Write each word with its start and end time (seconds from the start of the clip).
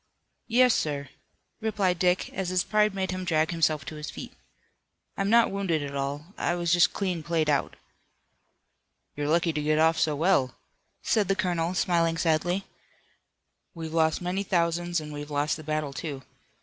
"Yes, 0.47 0.73
sir," 0.73 1.09
replied 1.59 1.99
Dick, 1.99 2.29
as 2.33 2.49
his 2.49 2.63
pride 2.63 2.95
made 2.95 3.11
him 3.11 3.23
drag 3.23 3.51
himself 3.51 3.85
to 3.85 3.97
his 3.97 4.09
feet. 4.09 4.33
"I'm 5.15 5.29
not 5.29 5.51
wounded 5.51 5.83
at 5.83 5.93
all. 5.95 6.33
I 6.39 6.55
was 6.55 6.73
just 6.73 6.91
clean 6.91 7.21
played 7.21 7.51
out." 7.51 7.75
"You're 9.15 9.27
lucky 9.29 9.53
to 9.53 9.61
get 9.61 9.77
off 9.77 9.99
so 9.99 10.15
well," 10.15 10.55
said 11.03 11.27
the 11.27 11.35
colonel, 11.35 11.75
smiling 11.75 12.17
sadly. 12.17 12.65
"We've 13.75 13.93
lost 13.93 14.23
many 14.23 14.41
thousands 14.41 14.99
and 14.99 15.13
we've 15.13 15.29
lost 15.29 15.55
the 15.55 15.63
battle, 15.63 15.93
too. 15.93 16.23